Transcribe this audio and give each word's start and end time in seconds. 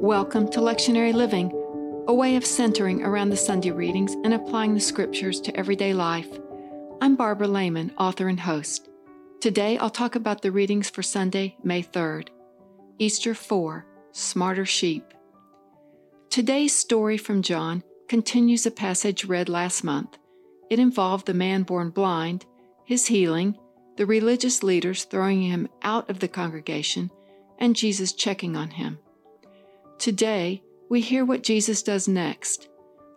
Welcome 0.00 0.50
to 0.50 0.60
Lectionary 0.60 1.14
Living, 1.14 1.50
a 2.06 2.12
way 2.12 2.36
of 2.36 2.44
centering 2.44 3.02
around 3.02 3.30
the 3.30 3.36
Sunday 3.36 3.70
readings 3.70 4.12
and 4.24 4.34
applying 4.34 4.74
the 4.74 4.80
scriptures 4.80 5.40
to 5.40 5.56
everyday 5.56 5.94
life. 5.94 6.28
I'm 7.00 7.16
Barbara 7.16 7.48
Lehman, 7.48 7.94
author 7.98 8.28
and 8.28 8.38
host. 8.38 8.90
Today 9.40 9.78
I'll 9.78 9.88
talk 9.88 10.14
about 10.14 10.42
the 10.42 10.52
readings 10.52 10.90
for 10.90 11.02
Sunday, 11.02 11.56
May 11.64 11.82
3rd. 11.82 12.28
Easter 12.98 13.34
4 13.34 13.86
Smarter 14.12 14.66
Sheep. 14.66 15.14
Today's 16.28 16.76
story 16.76 17.16
from 17.16 17.40
John 17.40 17.82
continues 18.06 18.66
a 18.66 18.70
passage 18.70 19.24
read 19.24 19.48
last 19.48 19.82
month. 19.82 20.18
It 20.68 20.78
involved 20.78 21.24
the 21.24 21.32
man 21.32 21.62
born 21.62 21.88
blind, 21.88 22.44
his 22.84 23.06
healing, 23.06 23.56
the 23.96 24.04
religious 24.04 24.62
leaders 24.62 25.04
throwing 25.04 25.40
him 25.40 25.68
out 25.80 26.10
of 26.10 26.18
the 26.18 26.28
congregation, 26.28 27.10
and 27.58 27.74
Jesus 27.74 28.12
checking 28.12 28.56
on 28.56 28.72
him. 28.72 28.98
Today, 30.06 30.62
we 30.88 31.00
hear 31.00 31.24
what 31.24 31.42
Jesus 31.42 31.82
does 31.82 32.06
next, 32.06 32.68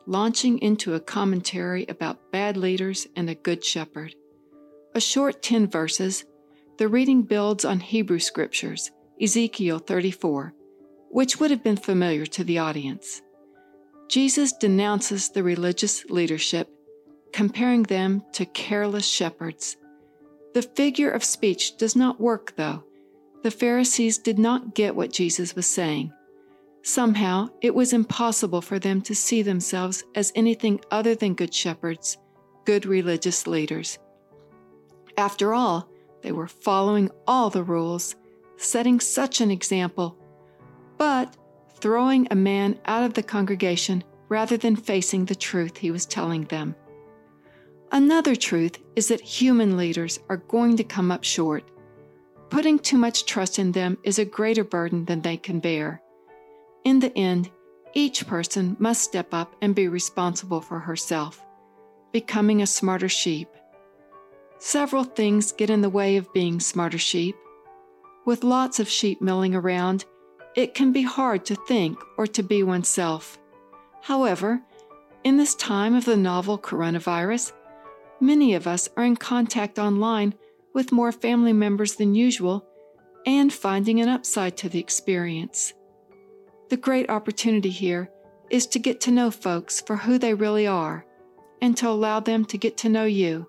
launching 0.07 0.57
into 0.57 0.95
a 0.95 0.99
commentary 0.99 1.85
about 1.87 2.31
bad 2.31 2.57
leaders 2.57 3.05
and 3.15 3.29
a 3.29 3.35
good 3.35 3.63
shepherd. 3.63 4.15
A 4.95 4.99
short 4.99 5.43
10 5.43 5.67
verses, 5.67 6.25
the 6.79 6.87
reading 6.87 7.21
builds 7.21 7.63
on 7.63 7.79
Hebrew 7.79 8.17
scriptures, 8.17 8.89
Ezekiel 9.21 9.77
34, 9.77 10.55
which 11.11 11.39
would 11.39 11.51
have 11.51 11.63
been 11.63 11.77
familiar 11.77 12.25
to 12.25 12.43
the 12.43 12.57
audience. 12.57 13.21
Jesus 14.07 14.51
denounces 14.51 15.29
the 15.29 15.43
religious 15.43 16.05
leadership, 16.05 16.71
comparing 17.31 17.83
them 17.83 18.23
to 18.31 18.47
careless 18.47 19.05
shepherds. 19.05 19.77
The 20.55 20.63
figure 20.63 21.11
of 21.11 21.23
speech 21.23 21.77
does 21.77 21.95
not 21.95 22.19
work, 22.19 22.55
though. 22.55 22.83
The 23.43 23.51
Pharisees 23.51 24.17
did 24.17 24.39
not 24.39 24.73
get 24.73 24.95
what 24.95 25.13
Jesus 25.13 25.55
was 25.55 25.67
saying. 25.67 26.13
Somehow, 26.81 27.49
it 27.61 27.75
was 27.75 27.93
impossible 27.93 28.61
for 28.61 28.79
them 28.79 29.01
to 29.01 29.13
see 29.13 29.41
themselves 29.41 30.03
as 30.15 30.31
anything 30.35 30.79
other 30.91 31.13
than 31.13 31.33
good 31.33 31.53
shepherds, 31.53 32.17
good 32.65 32.85
religious 32.85 33.45
leaders. 33.45 33.99
After 35.17 35.53
all, 35.53 35.89
they 36.21 36.31
were 36.31 36.47
following 36.47 37.09
all 37.27 37.49
the 37.49 37.63
rules, 37.63 38.15
setting 38.57 38.99
such 38.99 39.41
an 39.41 39.51
example, 39.51 40.17
but 40.97 41.35
throwing 41.75 42.27
a 42.31 42.35
man 42.35 42.79
out 42.85 43.03
of 43.03 43.13
the 43.13 43.23
congregation 43.23 44.03
rather 44.29 44.57
than 44.57 44.75
facing 44.75 45.25
the 45.25 45.35
truth 45.35 45.77
he 45.77 45.91
was 45.91 46.05
telling 46.05 46.45
them. 46.45 46.75
Another 47.91 48.35
truth 48.35 48.77
is 48.95 49.07
that 49.07 49.21
human 49.21 49.75
leaders 49.75 50.19
are 50.29 50.37
going 50.37 50.77
to 50.77 50.83
come 50.83 51.11
up 51.11 51.23
short. 51.23 51.63
Putting 52.49 52.79
too 52.79 52.97
much 52.97 53.25
trust 53.25 53.59
in 53.59 53.71
them 53.71 53.97
is 54.03 54.19
a 54.19 54.25
greater 54.25 54.63
burden 54.63 55.05
than 55.05 55.21
they 55.21 55.37
can 55.37 55.59
bear. 55.59 56.01
In 56.89 57.01
the 57.01 57.15
end, 57.15 57.51
each 57.93 58.25
person 58.25 58.75
must 58.79 59.03
step 59.03 59.31
up 59.31 59.55
and 59.61 59.75
be 59.75 59.87
responsible 59.87 60.59
for 60.59 60.79
herself, 60.79 61.45
becoming 62.11 62.63
a 62.63 62.65
smarter 62.65 63.07
sheep. 63.07 63.47
Several 64.57 65.03
things 65.03 65.51
get 65.51 65.69
in 65.69 65.81
the 65.81 65.89
way 65.91 66.17
of 66.17 66.33
being 66.33 66.59
smarter 66.59 66.97
sheep. 66.97 67.35
With 68.25 68.43
lots 68.43 68.79
of 68.79 68.89
sheep 68.89 69.21
milling 69.21 69.53
around, 69.53 70.05
it 70.55 70.73
can 70.73 70.91
be 70.91 71.03
hard 71.03 71.45
to 71.45 71.55
think 71.67 71.99
or 72.17 72.25
to 72.25 72.41
be 72.41 72.63
oneself. 72.63 73.37
However, 74.01 74.59
in 75.23 75.37
this 75.37 75.53
time 75.53 75.93
of 75.93 76.05
the 76.05 76.17
novel 76.17 76.57
coronavirus, 76.57 77.51
many 78.19 78.55
of 78.55 78.65
us 78.65 78.89
are 78.97 79.05
in 79.05 79.15
contact 79.15 79.77
online 79.77 80.33
with 80.73 80.91
more 80.91 81.11
family 81.11 81.53
members 81.53 81.97
than 81.97 82.15
usual 82.15 82.65
and 83.27 83.53
finding 83.53 84.01
an 84.01 84.09
upside 84.09 84.57
to 84.57 84.69
the 84.69 84.79
experience. 84.79 85.75
The 86.69 86.77
great 86.77 87.09
opportunity 87.09 87.71
here 87.71 88.11
is 88.51 88.67
to 88.67 88.79
get 88.79 89.01
to 89.01 89.11
know 89.11 89.31
folks 89.31 89.81
for 89.81 89.97
who 89.97 90.19
they 90.19 90.35
really 90.35 90.67
are 90.67 91.03
and 91.61 91.75
to 91.77 91.89
allow 91.89 92.19
them 92.19 92.45
to 92.45 92.59
get 92.59 92.77
to 92.77 92.89
know 92.89 93.05
you, 93.05 93.47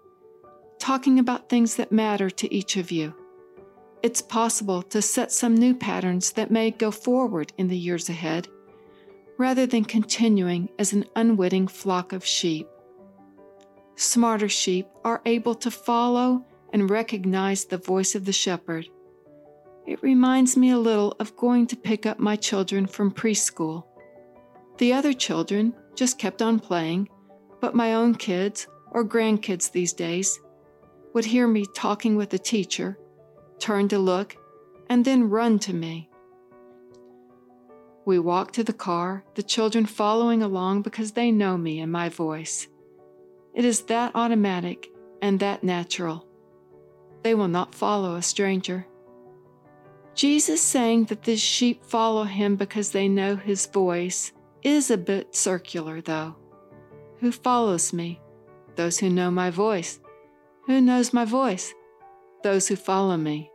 talking 0.79 1.19
about 1.19 1.49
things 1.49 1.77
that 1.77 1.93
matter 1.93 2.31
to 2.31 2.55
each 2.55 2.79
of 2.79 2.91
you. 2.91 3.15
It's 4.03 4.23
possible 4.23 4.83
to 4.85 5.03
set 5.03 5.31
some 5.33 5.55
new 5.55 5.75
patterns 5.75 6.33
that 6.33 6.51
may 6.51 6.71
go 6.71 6.91
forward 6.91 7.53
in 7.59 7.69
the 7.69 7.77
years 7.77 8.09
ahead, 8.09 8.49
rather 9.37 9.67
than 9.67 9.85
continuing 9.85 10.71
as 10.79 10.95
an 10.95 11.05
unwitting 11.15 11.69
flock 11.69 12.15
of 12.15 12.25
sheep. 12.25 12.67
Smarter 13.97 14.49
sheep 14.49 14.87
are 15.05 15.21
able 15.27 15.55
to 15.57 15.71
follow 15.71 16.43
and 16.73 16.89
recognize 16.89 17.67
the 17.67 17.77
voice 17.77 18.15
of 18.15 18.25
the 18.25 18.33
shepherd 18.33 18.89
it 19.87 20.03
reminds 20.03 20.57
me 20.57 20.71
a 20.71 20.79
little 20.79 21.17
of 21.19 21.37
going 21.37 21.67
to 21.69 21.77
pick 21.77 22.07
up 22.07 22.19
my 22.19 22.37
children 22.37 22.87
from 22.87 23.11
preschool. 23.13 23.85
The 24.79 24.93
other 24.93 25.13
children 25.13 25.75
just 25.95 26.19
kept 26.19 26.43
on 26.43 26.61
playing, 26.61 27.09
but 27.61 27.75
my 27.75 27.95
own 27.95 28.15
kids, 28.15 28.67
or 28.93 29.05
grandkids 29.05 29.71
these 29.71 29.93
days, 29.93 30.41
would 31.13 31.25
hear 31.25 31.47
me 31.47 31.67
talking 31.75 32.17
with 32.17 32.31
the 32.31 32.39
teacher, 32.39 32.99
turn 33.59 33.89
to 33.89 33.99
look, 33.99 34.37
and 34.89 35.05
then 35.05 35.29
run 35.29 35.59
to 35.61 35.75
me. 35.75 36.09
We 38.07 38.19
walk 38.19 38.53
to 38.53 38.65
the 38.65 38.73
car, 38.73 39.25
the 39.35 39.43
children 39.43 39.87
following 39.87 40.43
along 40.43 40.83
because 40.83 41.13
they 41.13 41.31
know 41.31 41.57
me 41.59 41.81
and 41.81 41.93
my 41.93 42.09
voice. 42.09 42.67
It 43.55 43.65
is 43.65 43.83
that 43.83 44.13
automatic 44.15 44.89
and 45.21 45.39
that 45.41 45.63
natural. 45.63 46.27
They 47.23 47.35
will 47.35 47.49
not 47.49 47.75
follow 47.75 48.15
a 48.15 48.23
stranger. 48.23 48.87
Jesus 50.15 50.61
saying 50.61 51.05
that 51.05 51.23
the 51.23 51.37
sheep 51.37 51.85
follow 51.85 52.25
him 52.25 52.57
because 52.57 52.91
they 52.91 53.09
know 53.09 53.37
his 53.37 53.67
voice 53.67 54.33
is 54.63 54.91
a 54.91 54.99
bit 54.99 55.35
circular, 55.35 56.01
though. 56.01 56.37
Who 57.21 57.33
follows 57.33 57.93
me? 57.93 58.21
Those 58.77 58.99
who 58.99 59.09
know 59.09 59.31
my 59.31 59.51
voice. 59.51 60.01
Who 60.67 60.81
knows 60.81 61.13
my 61.13 61.25
voice? 61.25 61.73
Those 62.43 62.69
who 62.69 62.77
follow 62.77 63.17
me. 63.17 63.51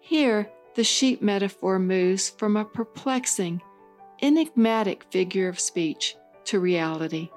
Here, 0.00 0.50
the 0.74 0.84
sheep 0.84 1.22
metaphor 1.22 1.78
moves 1.78 2.30
from 2.30 2.56
a 2.56 2.64
perplexing, 2.64 3.60
enigmatic 4.22 5.04
figure 5.10 5.48
of 5.48 5.58
speech 5.58 6.16
to 6.44 6.60
reality. 6.60 7.30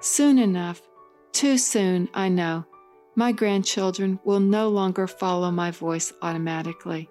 Soon 0.00 0.38
enough, 0.38 0.82
too 1.32 1.58
soon, 1.58 2.08
I 2.14 2.28
know, 2.28 2.64
my 3.14 3.32
grandchildren 3.32 4.18
will 4.24 4.40
no 4.40 4.68
longer 4.68 5.06
follow 5.06 5.50
my 5.50 5.70
voice 5.70 6.12
automatically. 6.22 7.08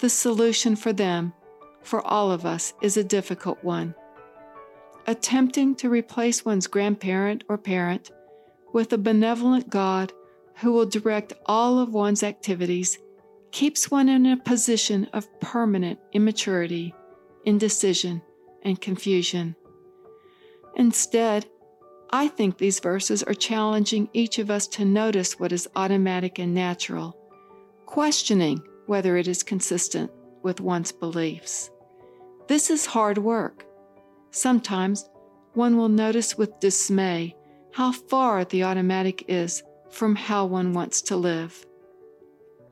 The 0.00 0.08
solution 0.08 0.76
for 0.76 0.94
them, 0.94 1.34
for 1.82 2.00
all 2.06 2.32
of 2.32 2.46
us, 2.46 2.72
is 2.80 2.96
a 2.96 3.04
difficult 3.04 3.62
one. 3.62 3.94
Attempting 5.06 5.74
to 5.76 5.90
replace 5.90 6.42
one's 6.42 6.66
grandparent 6.66 7.44
or 7.50 7.58
parent 7.58 8.10
with 8.72 8.94
a 8.94 8.98
benevolent 8.98 9.68
God 9.68 10.12
who 10.56 10.72
will 10.72 10.86
direct 10.86 11.34
all 11.44 11.78
of 11.78 11.92
one's 11.92 12.22
activities 12.22 12.98
keeps 13.50 13.90
one 13.90 14.08
in 14.08 14.24
a 14.24 14.38
position 14.38 15.06
of 15.12 15.28
permanent 15.40 15.98
immaturity, 16.14 16.94
indecision, 17.44 18.22
and 18.62 18.80
confusion. 18.80 19.54
Instead, 20.76 21.44
I 22.10 22.28
think 22.28 22.56
these 22.56 22.80
verses 22.80 23.22
are 23.22 23.34
challenging 23.34 24.08
each 24.14 24.38
of 24.38 24.50
us 24.50 24.66
to 24.68 24.84
notice 24.86 25.38
what 25.38 25.52
is 25.52 25.68
automatic 25.76 26.38
and 26.38 26.54
natural, 26.54 27.16
questioning 27.84 28.62
whether 28.90 29.16
it 29.16 29.28
is 29.28 29.44
consistent 29.44 30.10
with 30.42 30.60
one's 30.60 30.90
beliefs. 30.90 31.70
This 32.48 32.70
is 32.70 32.86
hard 32.86 33.18
work. 33.18 33.64
Sometimes 34.32 35.08
one 35.54 35.76
will 35.76 35.88
notice 35.88 36.36
with 36.36 36.58
dismay 36.58 37.36
how 37.72 37.92
far 37.92 38.44
the 38.44 38.64
automatic 38.64 39.26
is 39.28 39.62
from 39.90 40.16
how 40.16 40.44
one 40.44 40.72
wants 40.72 41.02
to 41.02 41.14
live. 41.14 41.64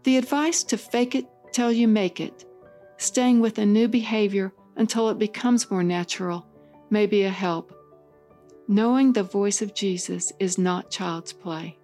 The 0.03 0.17
advice 0.17 0.65
to 0.65 0.77
fake 0.77 1.15
it 1.15 1.27
till 1.53 1.71
you 1.71 1.87
make 1.87 2.19
it, 2.21 2.45
staying 2.97 3.39
with 3.39 3.59
a 3.59 3.65
new 3.65 3.87
behavior 3.87 4.53
until 4.75 5.11
it 5.11 5.21
becomes 5.21 5.71
more 5.71 5.85
natural, 5.85 6.45
may 6.91 7.07
be 7.07 7.23
a 7.23 7.31
help. 7.31 7.73
Knowing 8.67 9.13
the 9.13 9.23
voice 9.23 9.63
of 9.63 9.73
Jesus 9.73 10.33
is 10.41 10.59
not 10.59 10.91
child's 10.91 11.33
play. 11.33 11.79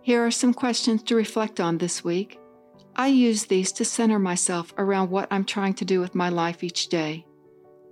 Here 0.00 0.24
are 0.24 0.30
some 0.30 0.54
questions 0.54 1.02
to 1.02 1.14
reflect 1.14 1.60
on 1.60 1.76
this 1.76 2.02
week. 2.02 2.40
I 2.98 3.08
use 3.08 3.44
these 3.44 3.72
to 3.72 3.84
center 3.84 4.18
myself 4.18 4.72
around 4.78 5.10
what 5.10 5.28
I'm 5.30 5.44
trying 5.44 5.74
to 5.74 5.84
do 5.84 6.00
with 6.00 6.14
my 6.14 6.30
life 6.30 6.64
each 6.64 6.88
day. 6.88 7.26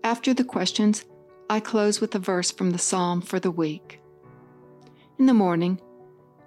After 0.02 0.32
the 0.32 0.44
questions, 0.44 1.04
I 1.50 1.60
close 1.60 2.00
with 2.00 2.14
a 2.14 2.18
verse 2.18 2.50
from 2.50 2.70
the 2.70 2.78
psalm 2.78 3.20
for 3.20 3.38
the 3.38 3.50
week. 3.50 4.00
In 5.18 5.26
the 5.26 5.34
morning, 5.34 5.78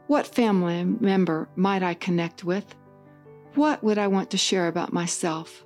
what 0.08 0.26
family 0.26 0.84
member 0.84 1.48
might 1.56 1.84
I 1.84 1.94
connect 1.94 2.44
with? 2.44 2.74
What 3.54 3.84
would 3.84 4.00
I 4.00 4.08
want 4.08 4.32
to 4.32 4.38
share 4.38 4.68
about 4.68 4.92
myself? 4.92 5.64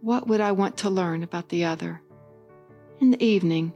What 0.00 0.26
would 0.26 0.40
I 0.40 0.52
want 0.52 0.78
to 0.78 0.90
learn 0.90 1.22
about 1.22 1.50
the 1.50 1.66
other? 1.66 2.00
In 2.98 3.10
the 3.10 3.22
evening, 3.22 3.74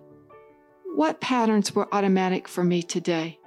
what 0.94 1.20
patterns 1.20 1.74
were 1.74 1.94
automatic 1.94 2.48
for 2.48 2.64
me 2.64 2.82
today? 2.82 3.38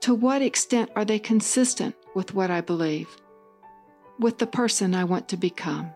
To 0.00 0.14
what 0.14 0.42
extent 0.42 0.90
are 0.94 1.06
they 1.06 1.18
consistent 1.18 1.94
with 2.14 2.34
what 2.34 2.50
I 2.50 2.60
believe? 2.60 3.08
With 4.18 4.38
the 4.38 4.46
person 4.46 4.94
I 4.94 5.04
want 5.04 5.28
to 5.28 5.36
become. 5.36 5.90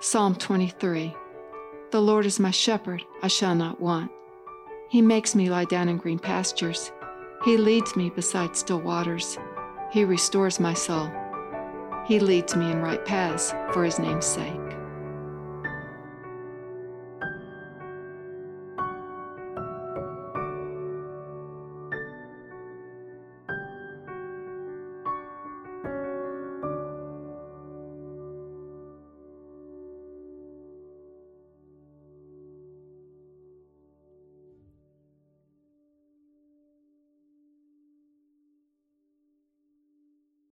Psalm 0.00 0.34
23 0.34 1.14
The 1.90 2.00
Lord 2.00 2.26
is 2.26 2.38
my 2.38 2.50
shepherd, 2.50 3.02
I 3.22 3.28
shall 3.28 3.54
not 3.54 3.80
want. 3.80 4.10
He 4.88 5.02
makes 5.02 5.34
me 5.34 5.50
lie 5.50 5.64
down 5.64 5.88
in 5.88 5.96
green 5.96 6.18
pastures. 6.18 6.92
He 7.44 7.56
leads 7.56 7.96
me 7.96 8.10
beside 8.10 8.56
still 8.56 8.80
waters. 8.80 9.38
He 9.90 10.04
restores 10.04 10.60
my 10.60 10.74
soul. 10.74 11.10
He 12.06 12.20
leads 12.20 12.54
me 12.54 12.70
in 12.70 12.80
right 12.80 13.04
paths 13.04 13.50
for 13.72 13.84
his 13.84 13.98
name's 13.98 14.26
sake. 14.26 14.60